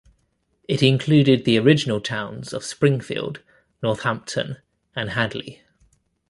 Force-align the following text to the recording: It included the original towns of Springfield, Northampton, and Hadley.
It 0.67 0.81
included 0.81 1.45
the 1.45 1.59
original 1.59 2.01
towns 2.01 2.53
of 2.53 2.63
Springfield, 2.63 3.43
Northampton, 3.83 4.57
and 4.95 5.11
Hadley. 5.11 5.61